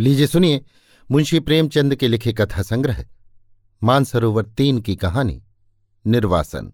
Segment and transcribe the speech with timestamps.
[0.00, 0.64] लीजिए, सुनिए,
[1.10, 3.04] मुंशी प्रेमचंद के लिखे कथा संग्रह,
[3.82, 5.42] मानसरोवर तीन की कहानी,
[6.06, 6.72] निर्वासन,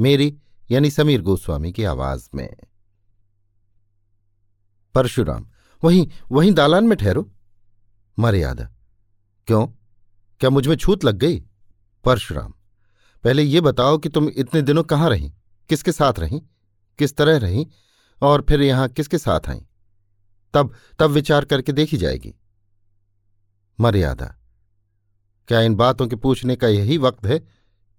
[0.00, 0.38] मेरी,
[0.70, 2.56] यानी समीर गोस्वामी की आवाज़ में।
[4.94, 5.46] परशुराम,
[5.84, 7.32] वहीं वहीं दालान में ठहरो।
[8.18, 8.64] मर्यादा,
[9.46, 9.66] क्यों?
[10.40, 11.44] क्या मुझमें छूत लग गई?
[12.04, 12.54] परशुराम,
[13.24, 15.32] पहले ये बताओ कि तुम इतने दिनों कहाँ रही?
[15.68, 16.40] किसके साथ रही?
[16.98, 17.68] किस तरह रही?
[18.22, 19.60] और फिर यहाँ किसके साथ आई?
[20.54, 22.34] तब तब विचार करके देखी जाएगी।
[23.80, 24.38] मर्यादा।
[25.48, 27.38] क्या इन बातों के पूछने का यही वक्त है?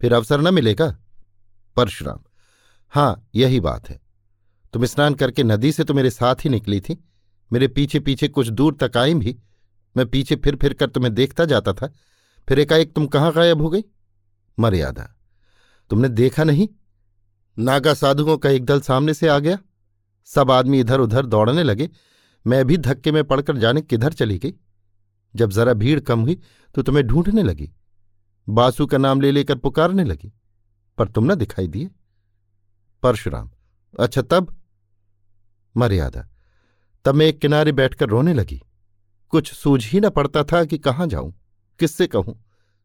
[0.01, 0.97] फिर अवसर न मिलेगा?
[1.75, 2.19] परशुराम।
[2.89, 4.01] हाँ, यही बात है।
[4.73, 7.09] तुम स्नान करके नदी से तो मेरे साथ ही निकली थी।
[7.53, 9.39] मेरे पीछे पीछे कुछ दूर तक आई भी।
[9.97, 11.93] मैं पीछे फिर फिर कर तुम्हें देखता जाता था।
[12.49, 13.83] फिर एकाएक तुम कहाँ गायब हो गई?
[14.59, 15.19] मर्यादा।
[15.89, 16.69] तुमने देखा नहीं?
[17.59, 19.59] नागा साधुओं का एक दल सामने से आ गया।
[20.25, 21.89] सब आदमी इधर उधर दौड़ने लगे।
[22.47, 24.53] मैं भी धक्के में पड़कर जाने किधर चली गई?
[25.35, 26.39] जब जरा भीड़ कम हुई
[26.75, 27.71] तो तुम्हें ढूँढने लगी।
[28.47, 30.31] बासु का नाम ले लेकर पुकारने लगी,
[30.97, 31.89] पर तुम न दिखाई दिए।
[33.03, 33.49] परशुराम
[33.99, 34.55] अच्छा तब?
[35.75, 36.27] मर्यादा,
[37.05, 38.61] तब मैं एक किनारे बैठकर रोने लगी।
[39.33, 41.33] कुछ सूझ ही न पड़ता था कि कहाँ जाऊँ,
[41.79, 42.39] किससे कहूँ।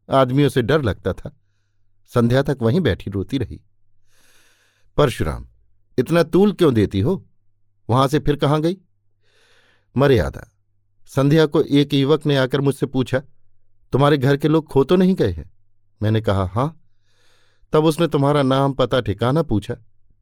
[0.08, 1.30] आदमियों से डर लगता था।
[2.12, 3.60] संध्या तक वहीं बैठी रोती रही।
[4.96, 5.46] परशुराम,
[5.98, 7.24] इतना तूल क्यों देती हो?
[7.88, 8.76] वहाँ से फिर कहाँ गई?
[9.96, 10.48] मर्यादा
[11.08, 13.22] संध्या को एक युवक ने आकर मुझसे पूछा,
[13.92, 15.50] तुम्हारे घर के लोग खो तो नहीं गए हैं?
[16.02, 16.80] मैंने कहा, हाँ।
[17.72, 19.74] तब उसने तुम्हारा नाम, पता, ठिकाना पूछा।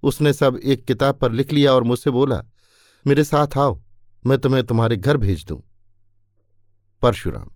[0.03, 2.43] उसने सब एक किताब पर लिख लिया और मुझसे बोला,
[3.07, 3.83] मेरे साथ आओ,
[4.27, 5.63] मैं तुम्हें तुम्हारे घर भेज दूँ।
[7.03, 7.51] परशुराम,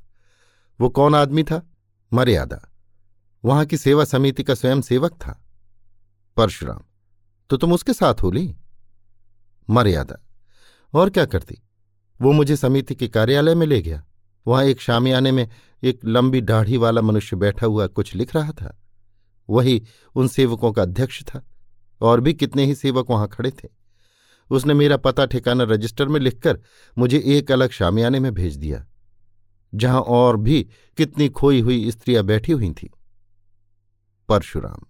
[0.80, 1.62] वो कौन आदमी था?
[2.12, 2.60] मर्यादा।
[3.44, 5.40] वहाँ की सेवा समिति का स्वयं सेवक था।
[6.36, 6.80] परशुराम
[7.50, 8.56] तो तुम उसके साथ हो ली?
[9.70, 10.16] मर्यादा,
[10.94, 11.62] और क्या करती?
[12.20, 14.02] वो मुझे समिति के कार्यालय में ले गया।
[14.46, 15.48] वहाँ एक शामियाने में
[15.82, 18.76] एक लंबी दाढ़ी वाला मनुष्य बैठा हुआ कुछ लिख रहा था।
[19.48, 19.82] वही
[20.16, 21.42] उन सेवकों का अध्यक्ष था,
[22.00, 23.68] और भी कितने ही सेवक वहाँ खड़े थे।
[24.50, 26.58] उसने मेरा पता ठिकाना रजिस्टर में लिखकर
[26.96, 28.84] मुझे एक अलग शामियाने में भेज दिया,
[29.72, 30.62] जहाँ और भी
[30.98, 32.88] कितनी खोई हुई स्त्रियाँ बैठी हुई थीं।
[34.28, 34.84] परशुराम,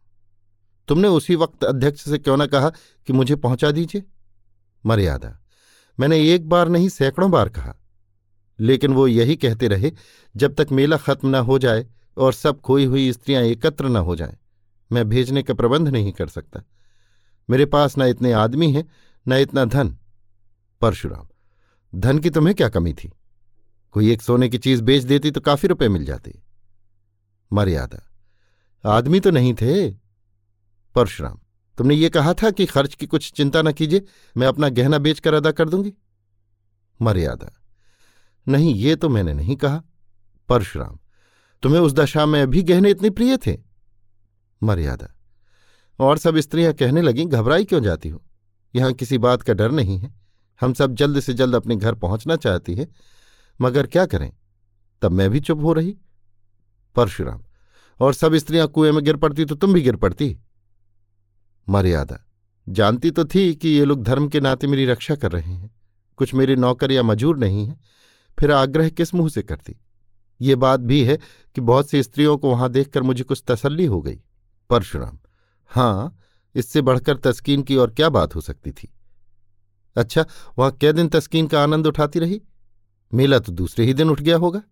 [0.89, 2.71] तुमने उसी वक्त अध्यक्ष से क्यों न कहा
[3.09, 4.03] कि मुझे पहुँचा दीजिए?
[4.85, 5.37] मर्यादा
[6.01, 7.75] मैंने एक बार नहीं सैकड़ों बार कहा।
[8.61, 9.93] लेकिन वो यही कहते रहे,
[10.37, 11.87] जब तक मेला खत्म न हो जाए
[12.17, 14.37] और सब खोई हुई स्त्रियाँ एकत्र न हो जाएँ,
[14.93, 16.62] मैं भेजने का प्रबंध नहीं कर सकता।
[17.51, 18.89] मेरे पास न इतने आदमी हैं,
[19.28, 19.97] न इतना धन।
[20.81, 21.28] परशुराम,
[21.95, 23.12] धन की तुम्हें क्या कमी थी?
[23.93, 26.41] कोई एक सोने की चीज़ बेच देती तो काफ़ी रुपए मिल जाते।
[27.53, 28.11] मर्यादा,
[28.84, 29.91] आदमी तो नहीं थे।
[30.95, 31.39] परशुराम
[31.81, 34.05] तुमने ये कहा था कि खर्च की कुछ चिंता न कीजिए,
[34.37, 35.93] मैं अपना गहना बेचकर अदा कर दूँगी।
[37.03, 37.53] मर्यादा।
[38.49, 39.83] नहीं, ये तो मैंने नहीं कहा।
[40.49, 40.99] परशुराम,
[41.63, 43.59] तुम्हें उस दशा में भी गहने इतने प्रिय थे?
[44.63, 45.15] मर्यादा।
[45.99, 48.23] और सब स्त्रियाँ कहने लगीं, घबराई क्यों जाती हो?
[48.75, 50.15] यहाँ किसी बात का डर नहीं है।
[50.61, 52.89] हम सब जल्द से जल्द अपने घर पहुँचना चाहती है।
[53.61, 54.33] मगर क्या करें?
[55.03, 55.97] तब मैं भी चुप हो रही।
[56.97, 57.43] परशुराम,
[58.01, 60.39] और सब स्त्रियाँ कुएँ में गिर पड़ती तो तुम भी गिर पड़ती?
[61.71, 62.27] मर्यादा।
[62.69, 65.71] जानती तो थी कि ये लोग धर्म के नाते मेरी रक्षा कर रहे हैं।
[66.17, 67.81] कुछ मेरे नौकर या मजूर नहीं हैं।
[68.41, 69.77] फिर आग्रह किस मुँह से करती?
[70.41, 71.17] ये बात भी है
[71.55, 74.21] कि बहुत सी स्त्रियों को वहाँ देखकर मुझे कुछ तसल्ली हो गई।
[74.71, 75.19] परशुराम
[75.67, 76.19] हाँ
[76.55, 78.95] इससे बढ़कर तस्कीन की और क्या बात हो सकती थी?
[79.97, 80.27] अच्छा
[80.59, 82.43] वहाँ क्या दिन तस्कीन का आनंद उठाती रही?
[83.15, 84.63] मेला तो दूसरे ही दिन उठ गया होगा।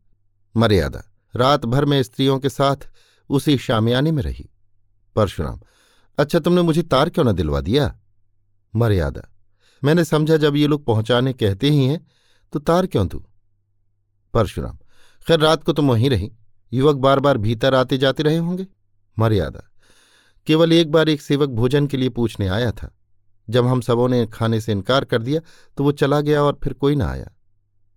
[0.57, 1.03] मर्यादा,
[1.37, 2.77] रात भर में स्त्रियों के साथ
[3.31, 4.51] उसी शामियाने में रही।
[5.17, 5.61] परशुराम
[6.19, 7.95] अच्छा तुमने मुझे तार क्यों न दिलवा दिया?
[8.75, 9.29] मर्यादा।
[9.83, 12.06] मैंने समझा, जब ये लोग पहुँचाने कहते ही हैं
[12.53, 13.25] तो तार क्यों तू
[14.34, 14.79] परशुराम,
[15.27, 16.31] खैर, रात को तुम वहीं रही।
[16.73, 18.67] युवक बार बार भीतर आते जाते रहे होंगे?
[19.17, 19.62] मर्यादा,
[20.47, 22.95] केवल एक बार एक सेवक भोजन के लिए पूछने आया था।
[23.49, 25.41] जब हम सबों ने खाने से इनकार कर दिया
[25.79, 27.31] तो वो चला गया और फिर कोई ना आया।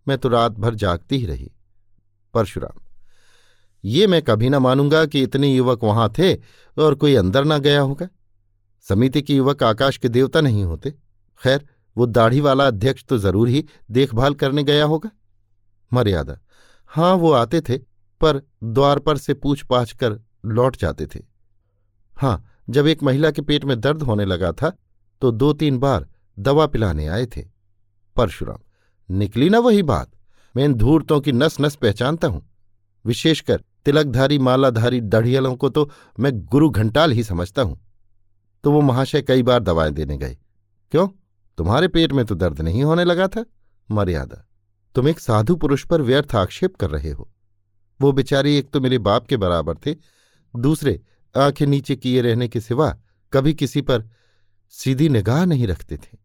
[0.07, 1.51] मैं तो रात भर जागती ही रही।
[2.33, 2.81] परशुराम
[3.83, 6.33] ये मैं कभी ना मानूँगा कि इतने युवक वहाँ थे
[6.78, 8.07] और कोई अंदर ना गया होगा।
[8.86, 10.92] समिति के युवक आकाश के देवता नहीं होते।
[11.42, 15.10] खैर, वो दाढ़ी वाला अध्यक्ष तो ज़रूर ही देखभाल करने गया होगा।
[15.92, 16.38] मर्यादा।
[16.92, 21.19] हाँ वो आते थे, पर द्वार पर से पूछ पाछ कर लौट जाते थे।
[22.13, 24.72] हाँ जब एक महिला के पेट में दर्द होने लगा था
[25.22, 26.07] तो दो तीन बार
[26.38, 27.42] दवा पिलाने आए थे।
[28.16, 28.60] परशुराम,
[29.10, 30.12] निकली ना वही बात?
[30.56, 32.42] मैं इन धूर्तों की नस नस पहचानता हूँ।
[33.06, 37.80] विशेषकर तिलकधारी, मालाधारी दढ़ियलों को तो मैं गुरु घंटाल ही समझता हूँ।
[38.63, 40.38] तो वो महाशय कई बार दवाएँ देने गए।
[40.92, 41.07] क्यों?
[41.57, 43.45] तुम्हारे पेट में तो दर्द नहीं होने लगा था?
[43.92, 44.48] मर्यादा।
[44.95, 47.31] तुम एक साधु पुरुष पर व्यर्थ आक्षेप कर रहे हो।
[48.01, 49.95] वो बेचारी एक तो मेरे बाप के बराबर थे।
[50.56, 51.01] दूसरे,
[51.38, 52.98] आँखें नीचे किए रहने के सिवा
[53.33, 54.10] कभी किसी पर
[54.69, 56.18] सीधी निगाह नहीं रखते थे।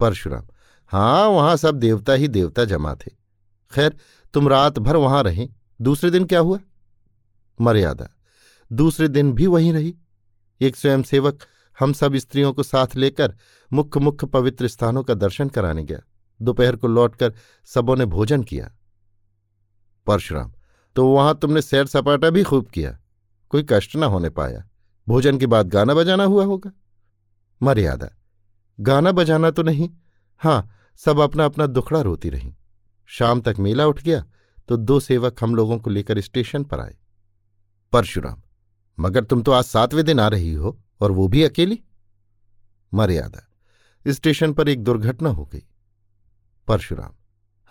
[0.00, 0.42] परशुराम
[0.86, 3.10] हाँ वहाँ सब देवता ही देवता जमा थे।
[3.72, 3.96] खैर,
[4.34, 5.48] तुम रात भर वहाँ रहे।
[5.80, 6.58] दूसरे दिन क्या हुआ?
[7.60, 8.08] मर्यादा।
[8.70, 9.94] दूसरे दिन भी वहीं रही।
[10.60, 11.38] एक स्वयंसेवक
[11.78, 13.34] हम सब स्त्रियों को साथ लेकर
[13.72, 16.00] मुख्य मुख्य पवित्र स्थानों का दर्शन कराने गया।
[16.40, 17.32] दोपहर को लौटकर
[17.64, 18.70] सबों ने भोजन किया।
[20.06, 20.52] परशुराम
[20.96, 22.98] तो वहाँ तुमने सैर सपाटा भी खूब किया।
[23.50, 24.64] कोई कष्ट न होने पाया।
[25.08, 26.70] भोजन के बाद गाना बजाना हुआ होगा।
[27.62, 28.08] मर्यादा,
[28.78, 29.90] गाना बजाना तो नहीं।
[30.40, 32.54] हाँ सब अपना अपना दुखड़ा रोती रहीं।
[33.08, 34.24] शाम तक मेला उठ गया
[34.68, 36.96] तो दो सेवक हम लोगों को लेकर स्टेशन पर आए।
[37.94, 38.40] परशुराम,
[38.98, 41.78] मगर तुम तो आज सातवें दिन आ रही हो और वो भी अकेली?
[42.92, 45.62] मर्यादा स्टेशन पर एक दुर्घटना हो गई।
[46.68, 47.12] परशुराम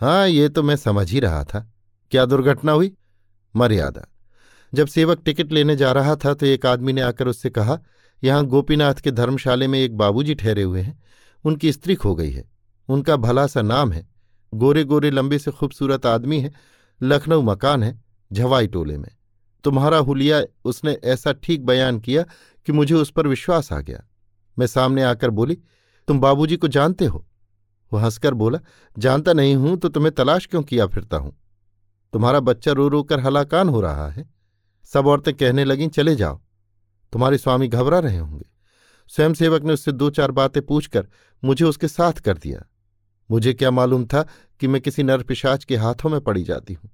[0.02, 1.60] हाँ ये तो मैं समझ ही रहा था।
[2.12, 2.96] क्या दुर्घटना हुई?
[3.56, 4.06] मर्यादा,
[4.74, 7.78] जब सेवक टिकट लेने जा रहा था तो एक आदमी ने आकर उससे कहा,
[8.24, 11.02] यहाँ गोपीनाथ के धर्मशाले में एक बाबूजी ठहरे हुए हैं,
[11.46, 12.46] उनकी स्त्री खो गई है,
[12.90, 14.08] उनका भला सा नाम है,
[14.54, 16.52] गोरे गोरे लंबे से खूबसूरत आदमी है,
[17.02, 18.02] लखनऊ मकान है,
[18.34, 19.10] झवाई टोले में।
[19.64, 22.24] तुम्हारा हुलिया उसने ऐसा ठीक बयान किया
[22.66, 24.04] कि मुझे उस पर विश्वास आ गया।
[24.60, 25.58] मैं सामने आकर बोली,
[26.08, 27.28] तुम बाबूजी को जानते हो?
[27.94, 28.60] वह हंसकर बोला,
[28.98, 31.38] जानता नहीं हूँ तो तुम्हें तलाश क्यों किया फिरता हूँ?
[32.14, 34.30] तुम्हारा बच्चा रो रो कर हलाकान हो रहा है।
[34.84, 36.42] सब औरतें कहने लगीं, चले जाओ।
[37.14, 38.46] तुम्हारे स्वामी घबरा रहे होंगे।
[39.08, 41.08] स्वयंसेवक ने उससे दो चार बातें पूछकर
[41.44, 42.70] मुझे उसके साथ कर दिया।
[43.32, 44.28] मुझे क्या मालूम था
[44.60, 46.92] कि मैं किसी नरपिशाच के हाथों में पड़ी जाती हूँ।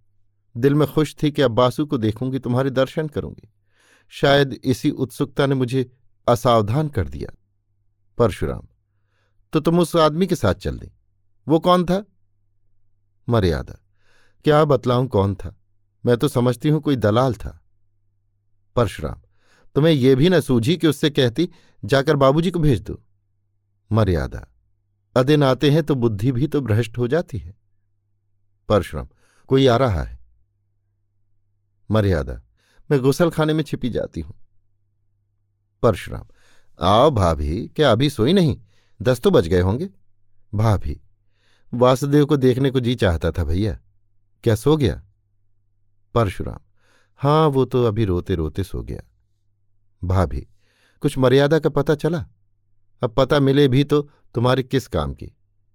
[0.60, 3.50] दिल में खुश थी कि अब बासु को देखूँगी, तुम्हारे दर्शन करूँगी।
[4.10, 5.90] शायद इसी उत्सुकता ने मुझे
[6.28, 7.36] असावधान कर दिया।
[8.18, 8.68] परशुराम
[9.54, 10.92] तो तुम उस आदमी के साथ चल दी।
[11.48, 12.04] वो कौन था?
[13.30, 13.80] मर्यादा।
[14.46, 15.56] क्या बतलाऊं कौन था?
[16.06, 17.60] मैं तो समझती हूँ कोई दलाल था।
[18.76, 19.22] परशुराम,
[19.76, 21.50] तुम्हें यह भी न सूझी कि उससे कहती,
[21.86, 23.02] जाकर बाबूजी को भेज दो।
[23.92, 24.46] मर्यादा,
[25.16, 27.56] अदिन आते हैं तो बुद्धि भी तो भ्रष्ट हो जाती है।
[28.70, 29.08] परशुराम,
[29.50, 30.19] कोई आ रहा है?
[31.92, 32.42] मर्यादा।
[32.92, 34.36] मैं गुसल खाने में छिपी जाती हूँ।
[35.84, 36.26] परशुराम,
[36.80, 38.58] आओ भाभी, क्या अभी सोई नहीं?
[39.02, 39.90] दस तो बज गए होंगे।
[40.54, 41.00] भाभी,
[41.74, 43.78] वासुदेव को देखने को जी चाहता था भैया।
[44.44, 45.02] क्या सो गया?
[46.14, 46.60] परशुराम
[47.16, 49.02] हाँ वो तो अभी रोते रोते सो गया।
[50.04, 50.48] भाभी,
[51.02, 52.26] कुछ मर्यादा का पता चला?
[53.02, 54.02] अब पता मिले भी तो
[54.36, 55.32] तुम्हारी किस काम की?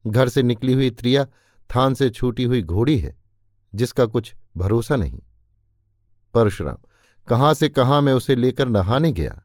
[0.06, 1.24] घर से निकली हुई त्रिया
[1.70, 3.16] थान से छूटी हुई घोड़ी है,
[3.74, 5.20] जिसका कुछ भरोसा नहीं।
[6.34, 6.76] परशुराम,
[7.28, 9.42] कहाँ से कहाँ मैं उसे लेकर नहाने गया?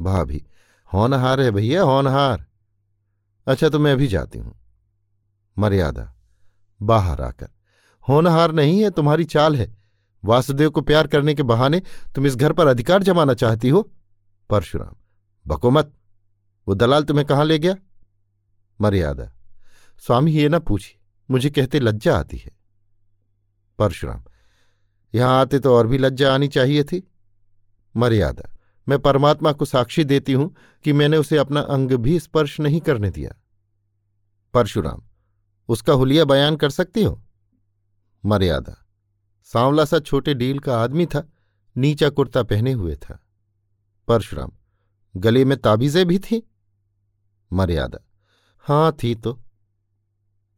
[0.00, 0.46] भाभी,
[0.94, 2.46] होनहार है भैया, होनहार।
[3.46, 4.58] अच्छा तो मैं अभी जाती हूँ।
[5.58, 6.14] मर्यादा,
[6.82, 7.48] बाहर आकर।
[8.08, 9.76] होनहार नहीं है, तुम्हारी चाल है।
[10.24, 11.82] वासुदेव को प्यार करने के बहाने
[12.14, 13.90] तुम इस घर पर अधिकार जमाना चाहती हो।
[14.50, 14.94] परशुराम
[15.46, 15.92] बकोमत
[16.68, 17.74] वो दलाल तुम्हें कहाँ ले गया?
[18.80, 19.30] मर्यादा,
[19.98, 20.96] स्वामी ये ना पूछी
[21.30, 22.50] मुझे कहते लज्जा आती है।
[23.78, 24.22] परशुराम
[25.14, 27.02] यहाँ आते तो और भी लज्जा आनी चाहिए थी।
[27.96, 28.50] मर्यादा,
[28.88, 33.10] मैं परमात्मा को साक्षी देती हूँ कि मैंने उसे अपना अंग भी स्पर्श नहीं करने
[33.10, 33.30] दिया।
[34.54, 35.02] परशुराम,
[35.68, 37.22] उसका हुलिया बयान कर सकती हो?
[38.24, 38.86] मर्यादा,
[39.44, 41.28] सांवला सा छोटे डील का आदमी था,
[41.76, 43.18] नीचा कुर्ता पहने हुए था।
[44.08, 44.52] परशुराम,
[45.16, 46.42] गले में ताबीजें भी थी?
[47.52, 47.98] मर्यादा,
[48.66, 49.38] हाँ थी तो।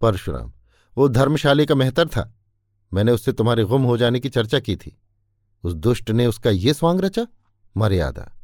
[0.00, 0.52] परशुराम,
[0.96, 2.32] वो धर्मशाली का मेहतर था।
[2.92, 5.00] मैंने उससे तुम्हारे गुम हो जाने की चर्चा की थी।
[5.64, 7.26] उस दुष्ट ने उसका ये स्वांग रचा?
[7.76, 8.36] मर्यादा।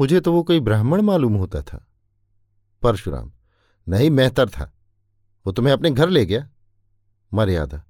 [0.00, 1.86] मुझे तो वो कोई ब्राह्मण मालूम होता था।
[2.82, 3.32] परशुराम,
[3.88, 4.72] नहीं, मेहतर था।
[5.46, 6.50] वो तुम्हें अपने घर ले गया?
[7.34, 7.84] मर्यादा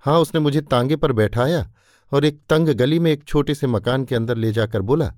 [0.00, 1.72] हाँ उसने मुझे तांगे पर बैठाया
[2.12, 5.14] और एक तंग गली में एक छोटे से मकान के अंदर ले जाकर बोला,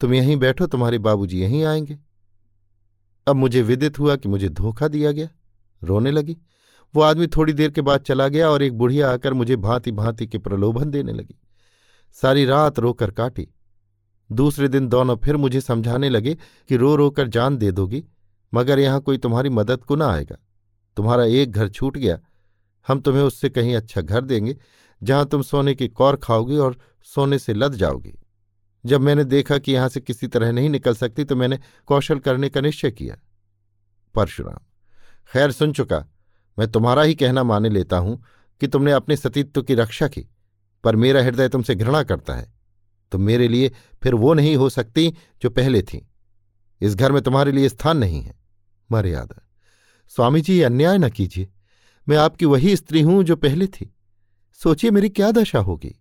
[0.00, 1.98] तुम यहीं बैठो, तुम्हारे बाबूजी यहीं आएँगे।
[3.26, 5.28] अब मुझे विदित हुआ कि मुझे धोखा दिया गया।
[5.84, 6.38] रोने लगी।
[6.96, 10.26] वो आदमी थोड़ी देर के बाद चला गया और एक बुढ़िया आकर मुझे भांति भांति
[10.26, 11.34] के प्रलोभन देने लगी।
[12.16, 13.46] सारी रात रोकर काटी।
[14.30, 18.02] दूसरे दिन दोनों फिर मुझे समझाने लगे कि रो रो कर जान दे दोगी,
[18.52, 20.36] मगर यहाँ कोई तुम्हारी मदद को ना आएगा।
[20.96, 22.18] तुम्हारा एक घर छूट गया।
[22.86, 24.56] हम तुम्हें उससे कहीं अच्छा घर देंगे,
[25.02, 28.18] जहाँ तुम सोने की कौर खाओगी और सोने से लद जाओगी।
[28.84, 32.48] जब मैंने देखा कि यहाँ से किसी तरह नहीं निकल सकती तो मैंने कौशल करने
[32.48, 33.16] का निश्चय किया।
[34.14, 34.58] परशुराम,
[35.30, 36.04] खैर सुन चुका
[36.58, 38.22] मैं तुम्हारा ही कहना माने लेता हूँ
[38.60, 40.26] कि तुमने अपने सतीत्व की रक्षा की,
[40.84, 42.54] पर मेरा हृदय तुमसे घृणा करता है।
[43.12, 43.72] तुम मेरे लिए
[44.02, 46.06] फिर वो नहीं हो सकती जो पहले थी।
[46.80, 48.34] इस घर में तुम्हारे लिए स्थान नहीं है।
[48.92, 49.42] मर्यादा।
[50.08, 51.48] स्वामी जी अन्याय न कीजिए।
[52.08, 53.94] मैं आपकी वही स्त्री हूँ जो पहले थी।
[54.60, 55.94] सोचिए मेरी क्या दशा होगी।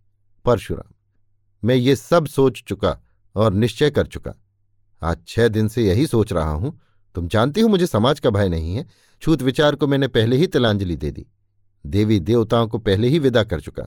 [0.45, 0.93] परशुराम,
[1.63, 2.97] मैं ये सब सोच चुका
[3.35, 4.33] और निश्चय कर चुका।
[5.01, 6.79] आज छह दिन से यही सोच रहा हूँ
[7.15, 8.85] तुम जानती हो मुझे समाज का भय नहीं है।
[9.21, 11.25] छूत विचार को मैंने पहले ही तिलांजलि दे दी।
[11.85, 13.83] देवी देवताओं को पहले ही विदा कर चुका।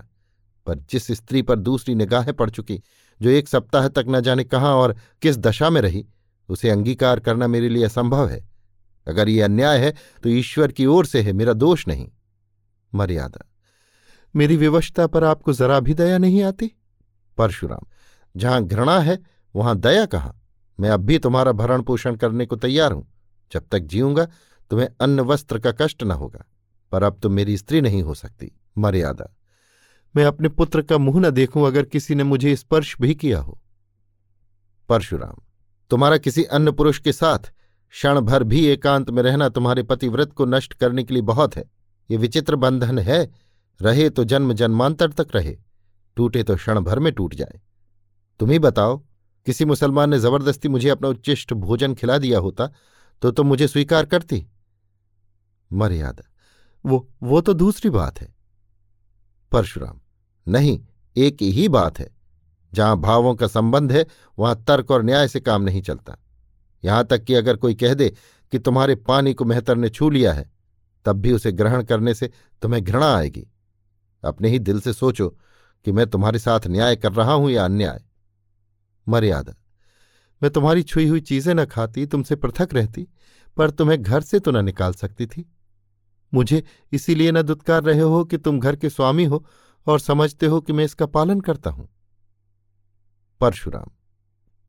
[0.66, 2.82] पर जिस स्त्री पर दूसरी निगाहें पड़ चुकी,
[3.22, 6.06] जो एक सप्ताह तक न जाने कहाँ और किस दशा में रही,
[6.48, 8.48] उसे अंगीकार करना मेरे लिए असंभव है।
[9.08, 12.08] अगर ये अन्याय है तो ईश्वर की ओर से है, मेरा दोष नहीं।
[12.94, 13.50] मर्यादा।
[14.36, 16.72] मेरी विवशता पर आपको जरा भी दया नहीं आती?
[17.36, 17.86] परशुराम।
[18.36, 19.18] जहाँ घृणा है,
[19.56, 20.40] वहाँ दया कहाँ?
[20.80, 23.17] मैं अब भी तुम्हारा भरण पोषण करने को तैयार हूँ।
[23.52, 24.24] जब तक जीऊँगा,
[24.70, 26.44] तुम्हें अन्न वस्त्र का कष्ट न होगा,
[26.92, 29.34] पर अब तुम मेरी स्त्री नहीं हो सकती। मर्यादा।
[30.14, 33.58] मैं अपने पुत्र का मुँह न देखूँ अगर किसी ने मुझे स्पर्श भी किया हो।
[34.88, 35.36] परशुराम,
[35.90, 37.52] तुम्हारा किसी अन्य पुरुष के साथ
[37.94, 41.64] क्षण भर भी एकांत में रहना तुम्हारे पतिव्रत को नष्ट करने के लिए बहुत है।
[42.10, 43.22] ये विचित्र बंधन है।
[43.80, 45.56] रहे तो जन्म जन्मांतर तक रहे,
[46.16, 47.60] टूटे तो क्षण भर में टूट जाए।
[48.40, 48.96] तुम ही बताओ,
[49.46, 52.70] किसी मुसलमान ने ज़बरदस्ती मुझे अपना उच्चिष्ट भोजन खिला दिया होता
[53.22, 54.46] तो तुम मुझे स्वीकार करती।
[55.72, 56.30] मर्यादा।
[56.86, 58.34] वो वो तो दूसरी बात है।
[59.52, 60.00] परशुराम,
[60.48, 62.16] नहीं, एक ही बात है।
[62.74, 64.06] जहाँ भावों का संबंध है,
[64.38, 66.16] वहाँ तर्क और न्याय से काम नहीं चलता।
[66.84, 68.14] यहाँ तक कि अगर कोई कह दे
[68.52, 70.52] कि तुम्हारे पानी को मेहतर ने छू लिया है,
[71.04, 72.30] तब भी उसे ग्रहण करने से
[72.62, 73.46] तुम्हें घृणा आएगी।
[74.24, 75.28] अपने ही दिल से सोचो
[75.84, 78.04] कि मैं तुम्हारे साथ न्याय कर रहा हूँ या अन्याय।
[79.08, 79.54] मर्यादा।
[80.42, 83.08] मैं तुम्हारी छुई हुई चीज़ें न खाती, तुमसे पृथक रहती,
[83.56, 85.50] पर तुम्हें घर से तो न निकाल सकती थी।
[86.34, 89.44] मुझे इसीलिए न दुत्कार रहे हो कि तुम घर के स्वामी हो
[89.86, 91.88] और समझते हो कि मैं इसका पालन करता हूँ।
[93.40, 93.90] परशुराम,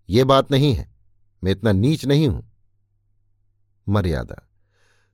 [0.10, 0.90] ये बात नहीं है,
[1.44, 2.52] मैं इतना नीच नहीं हूँ।
[3.88, 4.46] मर्यादा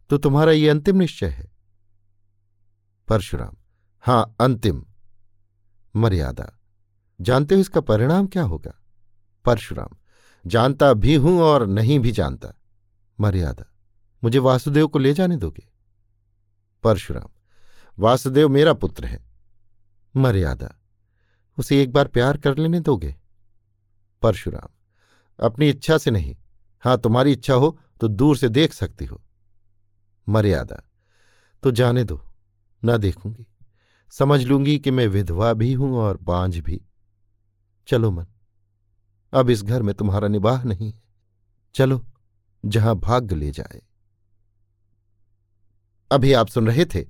[0.10, 1.52] तो तुम्हारा ये अंतिम निश्चय है।
[3.08, 3.56] परशुराम,
[4.04, 4.86] हाँ, अंतिम।
[5.96, 6.52] मर्यादा,
[7.20, 8.74] जानते हो इसका परिणाम क्या होगा?
[9.46, 9.96] परशुराम
[10.46, 12.54] जानता भी हूँ और नहीं भी जानता।
[13.20, 13.66] मर्यादा,
[14.24, 15.68] मुझे वासुदेव को ले जाने दोगे?
[16.84, 17.30] परशुराम,
[18.00, 19.24] वासुदेव मेरा पुत्र है।
[20.16, 20.72] मर्यादा,
[21.58, 23.16] उसे एक बार प्यार कर लेने दोगे?
[24.22, 24.70] परशुराम,
[25.40, 26.36] अपनी इच्छा से नहीं।
[26.84, 29.22] हाँ, तुम्हारी इच्छा हो तो दूर से देख सकती हो।
[30.28, 30.82] मर्यादा
[31.64, 32.22] तो जाने दो,
[32.84, 33.46] न देखूँगी।
[34.10, 36.82] समझ लूँगी कि मैं विधवा भी हूँ और बांझ भी।
[37.88, 38.26] चलो मन।
[39.36, 41.04] अब इस घर में तुम्हारा निवाह नहीं है।
[41.76, 42.06] चलो,
[42.66, 43.82] जहाँ भाग्य ले जाए।
[46.12, 47.06] अभी आप सुन रहे थे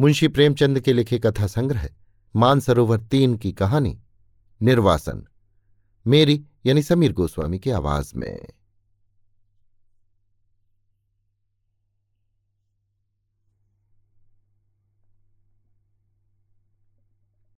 [0.00, 1.88] मुंशी प्रेमचंद के लिखे कथा संग्रह,
[2.36, 4.02] मानसरोवर तीन की कहानी,
[4.62, 5.26] निर्वासन।
[6.06, 8.46] मेरी यानी समीर गोस्वामी की आवाज़ में।